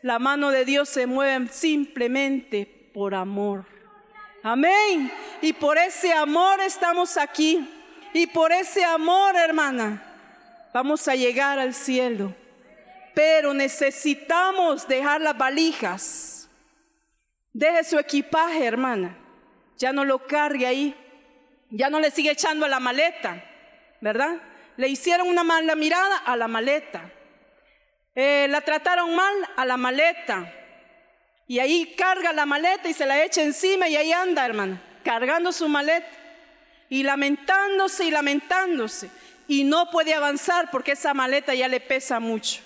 [0.02, 3.65] La mano de Dios se mueve simplemente por amor.
[4.44, 5.12] Amén.
[5.42, 7.68] Y por ese amor estamos aquí.
[8.13, 10.02] Y por ese amor, hermana,
[10.74, 12.34] vamos a llegar al cielo.
[13.13, 16.50] Pero necesitamos dejar las valijas.
[17.52, 19.18] Deje su equipaje, hermana.
[19.78, 20.96] Ya no lo cargue ahí.
[21.70, 23.44] Ya no le sigue echando a la maleta,
[24.02, 24.38] ¿verdad?
[24.80, 27.02] Le hicieron una mala mirada a la maleta.
[28.15, 30.54] Eh, la trataron mal a la maleta.
[31.48, 35.52] Y ahí carga la maleta y se la echa encima y ahí anda, hermano, cargando
[35.52, 36.08] su maleta.
[36.88, 39.12] Y lamentándose y lamentándose.
[39.50, 42.62] Y no puede avanzar porque esa maleta ya le pesa mucho.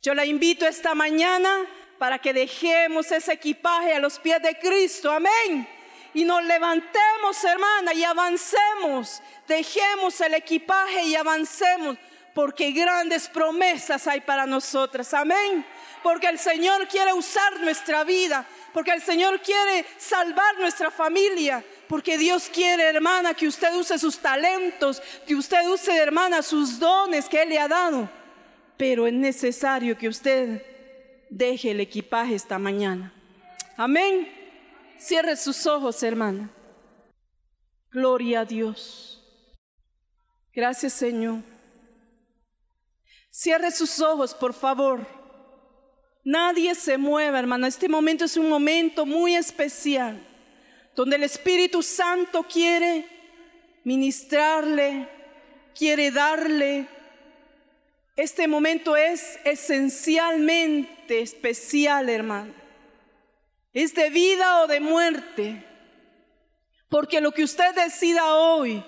[0.00, 1.54] Yo la invito esta mañana
[1.98, 5.12] para que dejemos ese equipaje a los pies de Cristo.
[5.12, 5.75] Amén
[6.16, 9.20] y nos levantemos, hermana, y avancemos.
[9.46, 11.98] Dejemos el equipaje y avancemos,
[12.32, 15.12] porque grandes promesas hay para nosotras.
[15.12, 15.62] Amén.
[16.02, 22.16] Porque el Señor quiere usar nuestra vida, porque el Señor quiere salvar nuestra familia, porque
[22.16, 27.42] Dios quiere, hermana, que usted use sus talentos, que usted use, hermana, sus dones que
[27.42, 28.08] Él le ha dado.
[28.78, 30.62] Pero es necesario que usted
[31.28, 33.12] deje el equipaje esta mañana.
[33.76, 34.35] Amén.
[34.98, 36.50] Cierre sus ojos, hermana.
[37.90, 39.22] Gloria a Dios.
[40.54, 41.40] Gracias, Señor.
[43.30, 45.06] Cierre sus ojos, por favor.
[46.24, 47.68] Nadie se mueva, hermana.
[47.68, 50.20] Este momento es un momento muy especial,
[50.94, 53.06] donde el Espíritu Santo quiere
[53.84, 55.08] ministrarle,
[55.74, 56.88] quiere darle.
[58.16, 62.65] Este momento es esencialmente especial, hermano
[63.76, 65.62] es de vida o de muerte.
[66.88, 68.82] Porque lo que usted decida hoy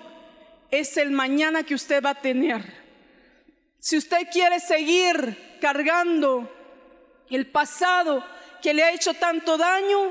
[0.70, 2.62] es el mañana que usted va a tener.
[3.78, 6.50] Si usted quiere seguir cargando
[7.28, 8.24] el pasado
[8.62, 10.10] que le ha hecho tanto daño,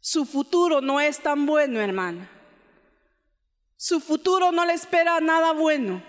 [0.00, 2.26] su futuro no es tan bueno, hermana.
[3.76, 6.02] Su futuro no le espera nada bueno.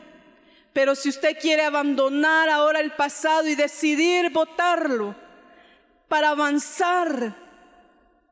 [0.71, 5.13] Pero si usted quiere abandonar ahora el pasado y decidir votarlo,
[6.11, 7.33] para avanzar,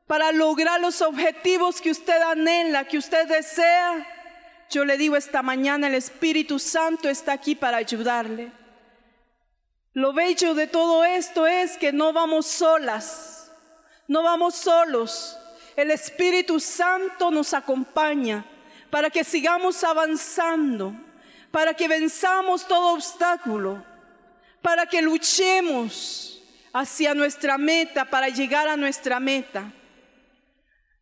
[0.05, 4.05] para lograr los objetivos que usted anhela, que usted desea.
[4.69, 8.51] Yo le digo esta mañana, el Espíritu Santo está aquí para ayudarle.
[9.93, 13.49] Lo bello de todo esto es que no vamos solas,
[14.09, 15.37] no vamos solos.
[15.77, 18.43] El Espíritu Santo nos acompaña
[18.89, 20.93] para que sigamos avanzando,
[21.49, 23.81] para que venzamos todo obstáculo,
[24.61, 26.38] para que luchemos
[26.73, 29.71] hacia nuestra meta, para llegar a nuestra meta.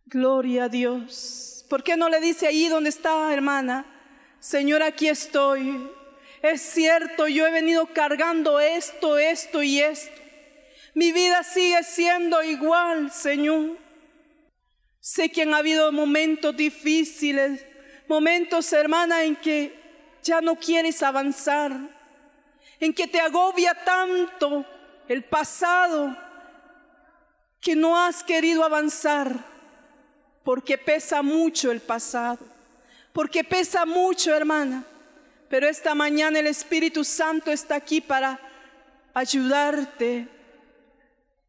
[0.05, 1.65] Gloria a Dios.
[1.70, 3.86] ¿Por qué no le dice ahí donde está, hermana?
[4.39, 5.89] Señor, aquí estoy.
[6.41, 10.22] Es cierto, yo he venido cargando esto, esto y esto.
[10.93, 13.78] Mi vida sigue siendo igual, Señor.
[14.99, 17.63] Sé que han habido momentos difíciles,
[18.07, 19.74] momentos, hermana, en que
[20.24, 21.72] ya no quieres avanzar,
[22.80, 24.65] en que te agobia tanto
[25.08, 26.16] el pasado
[27.62, 29.34] que no has querido avanzar
[30.43, 32.39] porque pesa mucho el pasado,
[33.12, 34.86] porque pesa mucho, hermana.
[35.49, 38.39] Pero esta mañana el Espíritu Santo está aquí para
[39.14, 40.28] ayudarte,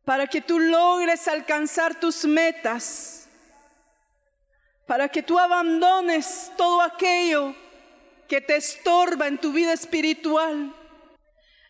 [0.04, 3.28] para que tú logres alcanzar tus metas,
[4.86, 7.54] para que tú abandones todo aquello
[8.26, 10.74] que te estorba en tu vida espiritual.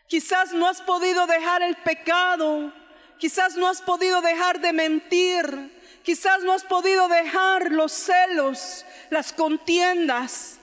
[0.09, 2.73] Quizás no has podido dejar el pecado,
[3.19, 9.35] quizás no has podido dejar de mentir, quizás no has podido dejar los celos, las
[9.35, 10.59] contiendas,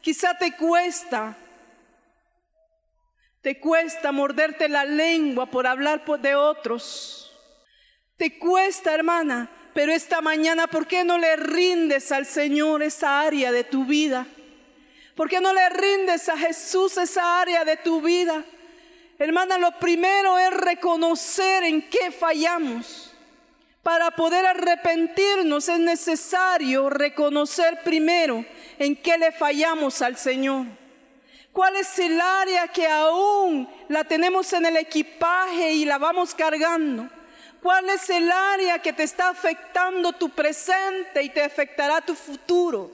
[0.00, 1.36] quizás te cuesta,
[3.40, 7.30] te cuesta morderte la lengua por hablar de otros,
[8.16, 13.52] te cuesta hermana, pero esta mañana, ¿por qué no le rindes al Señor esa área
[13.52, 14.26] de tu vida?
[15.14, 18.44] ¿Por qué no le rindes a Jesús esa área de tu vida?
[19.20, 23.12] Hermana, lo primero es reconocer en qué fallamos.
[23.82, 28.42] Para poder arrepentirnos es necesario reconocer primero
[28.78, 30.64] en qué le fallamos al Señor.
[31.52, 37.06] ¿Cuál es el área que aún la tenemos en el equipaje y la vamos cargando?
[37.60, 42.90] ¿Cuál es el área que te está afectando tu presente y te afectará tu futuro?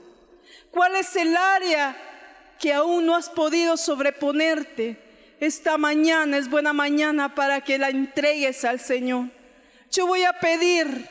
[0.71, 1.95] ¿Cuál es el área
[2.59, 5.06] que aún no has podido sobreponerte?
[5.39, 9.27] Esta mañana es buena mañana para que la entregues al Señor.
[9.91, 11.07] Yo voy a pedir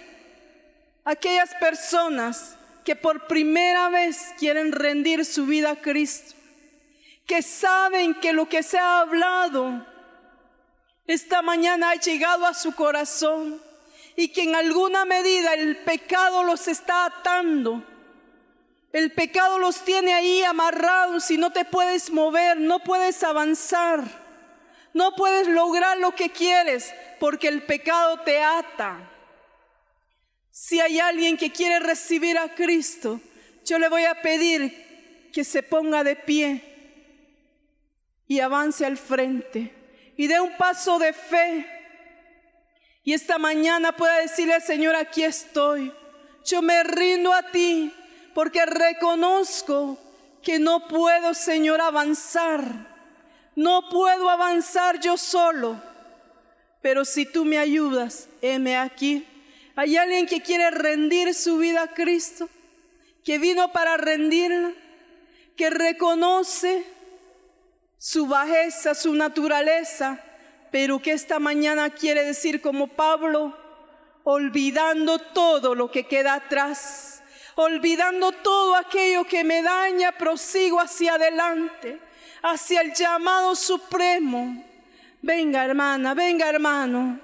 [1.04, 6.34] a aquellas personas que por primera vez quieren rendir su vida a Cristo,
[7.26, 9.86] que saben que lo que se ha hablado
[11.06, 13.60] esta mañana ha llegado a su corazón
[14.16, 17.84] y que en alguna medida el pecado los está atando.
[18.93, 24.05] El pecado los tiene ahí amarrados y no te puedes mover, no puedes avanzar.
[24.95, 29.11] No puedes lograr lo que quieres porque el pecado te ata.
[30.51, 33.20] Si hay alguien que quiere recibir a Cristo,
[33.64, 36.62] yo le voy a pedir que se ponga de pie
[38.26, 39.70] y avance al frente
[40.16, 41.66] y dé un paso de fe.
[43.05, 45.93] Y esta mañana pueda decirle, Señor, aquí estoy.
[46.45, 47.93] Yo me rindo a ti
[48.37, 49.99] porque reconozco
[50.45, 52.62] que no puedo, Señor, avanzar
[53.57, 55.80] no puedo avanzar yo solo,
[56.82, 59.26] pero si tú me ayudas, heme aquí.
[59.74, 62.51] Hay alguien que quiere rendir su vida a Cristo,
[63.24, 64.72] que vino para rendirla,
[65.57, 66.84] que reconoce
[67.97, 70.20] su bajeza, su naturaleza,
[70.70, 73.57] pero que esta mañana quiere decir como Pablo,
[74.22, 77.22] olvidando todo lo que queda atrás,
[77.57, 82.00] olvidando todo aquello que me daña, prosigo hacia adelante
[82.42, 84.64] hacia el llamado supremo.
[85.22, 87.18] Venga hermana, venga hermano.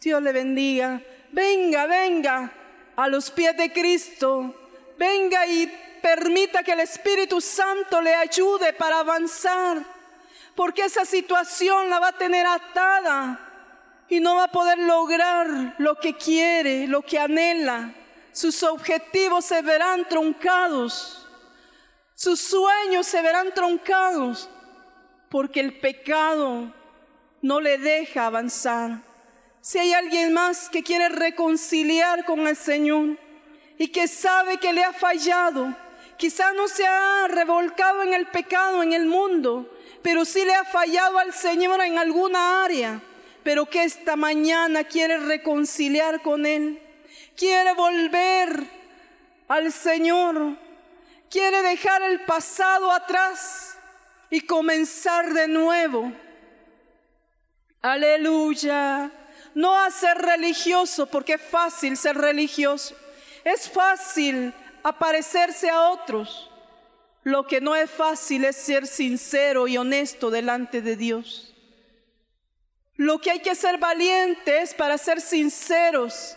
[0.00, 1.00] Dios le bendiga.
[1.30, 2.52] Venga, venga
[2.96, 4.54] a los pies de Cristo.
[4.98, 5.66] Venga y
[6.02, 9.82] permita que el Espíritu Santo le ayude para avanzar.
[10.54, 13.48] Porque esa situación la va a tener atada
[14.08, 17.94] y no va a poder lograr lo que quiere, lo que anhela.
[18.32, 21.26] Sus objetivos se verán truncados.
[22.14, 24.48] Sus sueños se verán troncados
[25.28, 26.72] porque el pecado
[27.40, 29.00] no le deja avanzar.
[29.60, 33.16] Si hay alguien más que quiere reconciliar con el Señor
[33.78, 35.74] y que sabe que le ha fallado,
[36.16, 39.68] quizá no se ha revolcado en el pecado en el mundo,
[40.02, 43.00] pero sí le ha fallado al Señor en alguna área,
[43.42, 46.80] pero que esta mañana quiere reconciliar con Él,
[47.36, 48.64] quiere volver
[49.48, 50.56] al Señor
[51.32, 53.74] quiere dejar el pasado atrás
[54.28, 56.12] y comenzar de nuevo.
[57.80, 59.10] Aleluya.
[59.54, 62.94] No a ser religioso, porque es fácil ser religioso.
[63.44, 64.52] Es fácil
[64.82, 66.50] aparecerse a otros.
[67.24, 71.54] Lo que no es fácil es ser sincero y honesto delante de Dios.
[72.96, 76.36] Lo que hay que ser valiente es para ser sinceros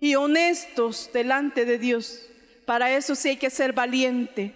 [0.00, 2.26] y honestos delante de Dios.
[2.64, 4.54] Para eso sí hay que ser valiente.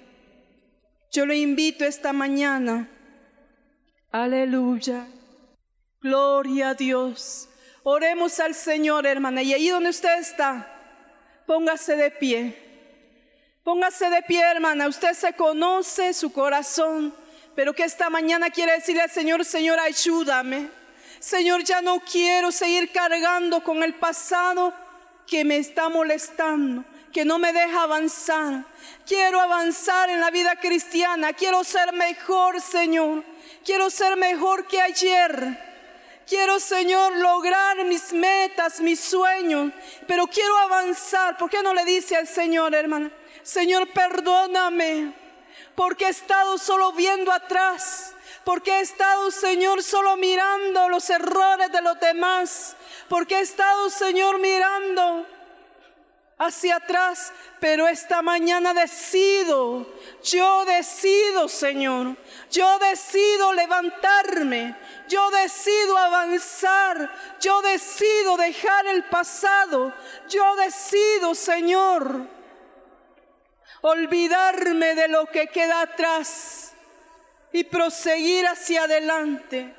[1.13, 2.89] Yo le invito esta mañana.
[4.11, 5.07] Aleluya.
[6.01, 7.49] Gloria a Dios.
[7.83, 9.43] Oremos al Señor, hermana.
[9.43, 10.67] Y ahí donde usted está,
[11.47, 12.59] póngase de pie.
[13.63, 14.89] Póngase de pie, hermana.
[14.89, 17.15] Usted se conoce su corazón,
[17.55, 20.69] pero que esta mañana quiere decirle al Señor, Señor, ayúdame.
[21.19, 24.75] Señor, ya no quiero seguir cargando con el pasado
[25.27, 28.65] que me está molestando que no me deja avanzar.
[29.07, 33.23] Quiero avanzar en la vida cristiana, quiero ser mejor, Señor.
[33.65, 35.73] Quiero ser mejor que ayer.
[36.27, 39.73] Quiero, Señor, lograr mis metas, mis sueños,
[40.09, 41.39] pero quiero avanzar.
[41.39, 43.11] ¿Por qué no le dice al Señor, hermana?
[43.43, 45.13] Señor, perdóname,
[45.75, 48.14] porque he estado solo viendo atrás
[48.45, 52.77] porque he estado, Señor, solo mirando los errores de los demás,
[53.09, 55.27] porque he estado, Señor, mirando
[56.37, 59.87] hacia atrás, pero esta mañana decido,
[60.23, 62.17] yo decido, Señor,
[62.51, 64.77] yo decido levantarme,
[65.09, 69.93] yo decido avanzar, yo decido dejar el pasado,
[70.29, 72.27] yo decido, Señor,
[73.81, 76.74] olvidarme de lo que queda atrás
[77.55, 79.73] y proseguir hacia adelante.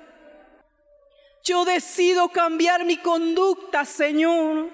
[1.43, 4.69] Yo decido cambiar mi conducta, Señor,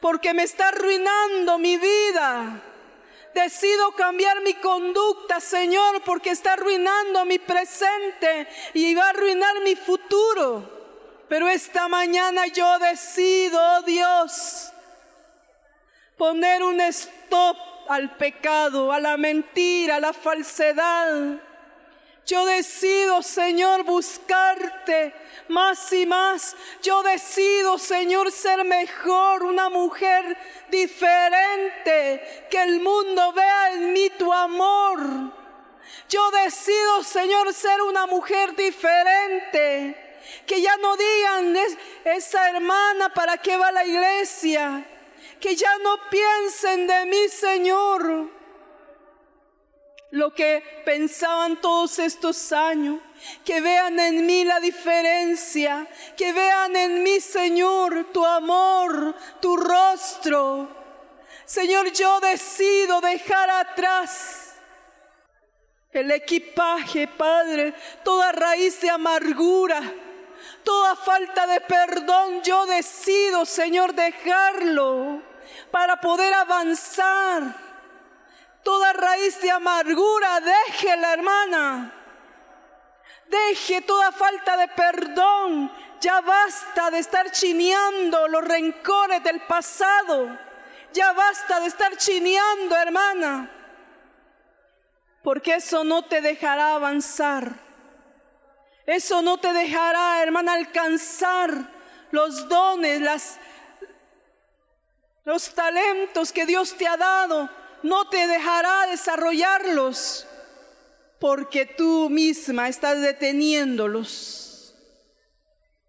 [0.00, 2.60] porque me está arruinando mi vida.
[3.34, 9.76] Decido cambiar mi conducta, Señor, porque está arruinando mi presente y va a arruinar mi
[9.76, 11.24] futuro.
[11.28, 14.72] Pero esta mañana yo decido, oh Dios,
[16.18, 17.56] poner un stop
[17.88, 21.40] al pecado, a la mentira, a la falsedad
[22.26, 25.14] yo decido, Señor, buscarte
[25.48, 26.56] más y más.
[26.82, 30.36] Yo decido, Señor, ser mejor, una mujer
[30.70, 35.00] diferente, que el mundo vea en mí tu amor.
[36.08, 40.00] Yo decido, Señor, ser una mujer diferente.
[40.46, 41.56] Que ya no digan,
[42.04, 44.82] esa hermana, ¿para qué va a la iglesia?
[45.38, 48.43] Que ya no piensen de mí, Señor
[50.14, 53.00] lo que pensaban todos estos años.
[53.44, 55.86] Que vean en mí la diferencia,
[56.16, 60.68] que vean en mí, Señor, tu amor, tu rostro.
[61.44, 64.54] Señor, yo decido dejar atrás
[65.90, 69.80] el equipaje, Padre, toda raíz de amargura,
[70.62, 72.42] toda falta de perdón.
[72.42, 75.22] Yo decido, Señor, dejarlo
[75.70, 77.63] para poder avanzar
[78.64, 81.92] Toda raíz de amargura, déjela, hermana.
[83.28, 85.70] Deje toda falta de perdón.
[86.00, 90.38] Ya basta de estar chineando los rencores del pasado.
[90.94, 93.50] Ya basta de estar chineando, hermana.
[95.22, 97.52] Porque eso no te dejará avanzar.
[98.86, 101.50] Eso no te dejará, hermana, alcanzar
[102.10, 103.38] los dones,
[105.24, 110.26] los talentos que Dios te ha dado no te dejará desarrollarlos
[111.20, 114.74] porque tú misma estás deteniéndolos.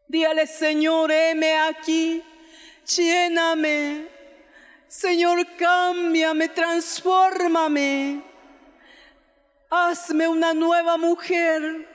[0.06, 2.22] Díale, Señor, heme aquí,
[2.86, 4.10] lléname.
[4.90, 8.22] Señor, cámbiame, transfórmame.
[9.70, 11.88] Hazme una nueva mujer.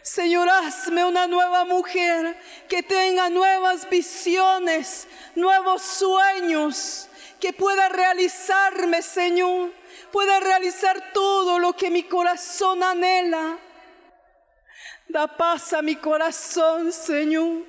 [0.00, 2.34] Señor, hazme una nueva mujer
[2.66, 7.10] que tenga nuevas visiones, nuevos sueños,
[7.40, 9.70] que pueda realizarme, Señor,
[10.12, 13.58] pueda realizar todo lo que mi corazón anhela.
[15.08, 17.64] Da paz a mi corazón, Señor.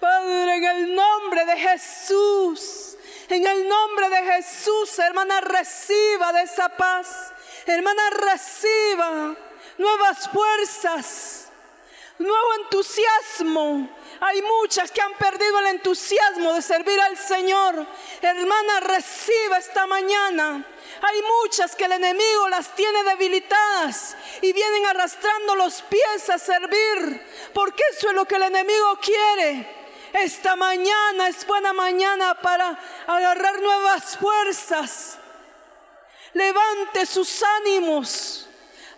[0.00, 2.96] Padre, en el nombre de Jesús,
[3.28, 7.32] en el nombre de Jesús, hermana, reciba de esa paz.
[7.66, 9.34] Hermana, reciba
[9.78, 11.45] nuevas fuerzas,
[12.18, 13.88] nuevo entusiasmo,
[14.20, 17.86] hay muchas que han perdido el entusiasmo de servir al Señor.
[18.22, 20.64] Hermana, reciba esta mañana.
[21.02, 27.22] Hay muchas que el enemigo las tiene debilitadas y vienen arrastrando los pies a servir,
[27.52, 29.74] porque eso es lo que el enemigo quiere.
[30.14, 35.18] Esta mañana es buena mañana para agarrar nuevas fuerzas.
[36.32, 38.48] Levante sus ánimos.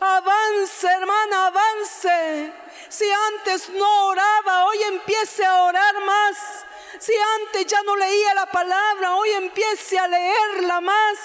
[0.01, 2.53] Avance, hermana, avance.
[2.89, 6.65] Si antes no oraba, hoy empiece a orar más.
[6.99, 11.19] Si antes ya no leía la palabra, hoy empiece a leerla más.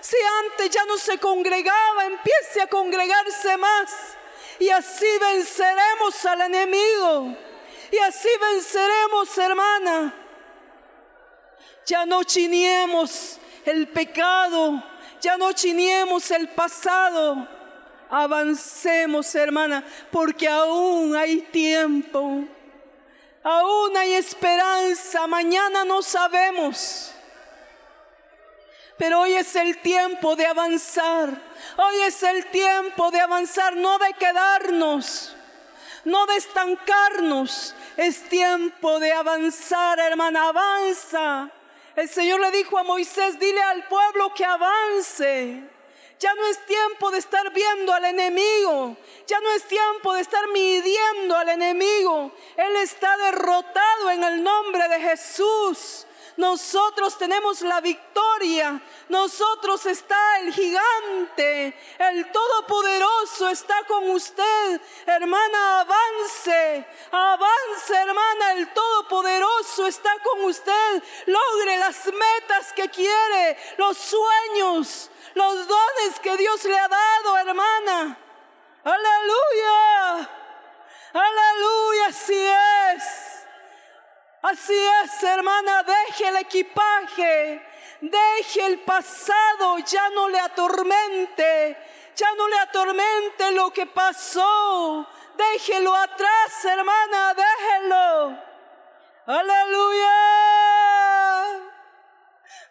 [0.00, 4.16] Si antes ya no se congregaba, empiece a congregarse más.
[4.58, 7.36] Y así venceremos al enemigo.
[7.90, 10.14] Y así venceremos, hermana.
[11.84, 14.82] Ya no chiniemos el pecado.
[15.20, 17.51] Ya no chiniemos el pasado
[18.14, 22.44] Avancemos, hermana, porque aún hay tiempo.
[23.42, 25.26] Aún hay esperanza.
[25.26, 27.10] Mañana no sabemos.
[28.98, 31.30] Pero hoy es el tiempo de avanzar.
[31.78, 35.34] Hoy es el tiempo de avanzar, no de quedarnos,
[36.04, 37.74] no de estancarnos.
[37.96, 41.50] Es tiempo de avanzar, hermana, avanza.
[41.96, 45.71] El Señor le dijo a Moisés, dile al pueblo que avance.
[46.22, 48.96] Ya no es tiempo de estar viendo al enemigo.
[49.26, 52.30] Ya no es tiempo de estar midiendo al enemigo.
[52.56, 56.06] Él está derrotado en el nombre de Jesús.
[56.36, 58.80] Nosotros tenemos la victoria.
[59.08, 61.76] Nosotros está el gigante.
[61.98, 64.80] El todopoderoso está con usted.
[65.06, 66.86] Hermana, avance.
[67.10, 68.52] Avance, hermana.
[68.52, 71.02] El todopoderoso está con usted.
[71.26, 73.56] Logre las metas que quiere.
[73.76, 78.18] Los sueños los dones que Dios le ha dado, hermana.
[78.84, 80.30] Aleluya.
[81.12, 82.46] Aleluya, así
[82.94, 83.31] es.
[84.42, 87.64] Así es, hermana, deje el equipaje,
[88.00, 91.78] deje el pasado, ya no le atormente,
[92.16, 95.06] ya no le atormente lo que pasó.
[95.36, 98.38] Déjelo atrás, hermana, déjelo.
[99.26, 100.10] Aleluya.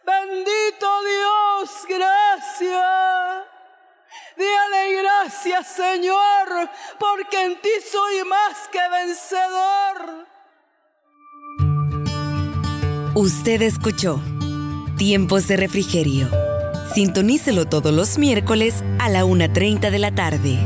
[0.03, 3.45] Bendito Dios, gracias.
[4.35, 6.69] Dile gracias Señor,
[6.99, 10.30] porque en ti soy más que vencedor.
[13.21, 14.19] Usted escuchó
[14.97, 16.27] Tiempos de Refrigerio.
[16.95, 20.57] Sintonícelo todos los miércoles a la 1.30 de la tarde.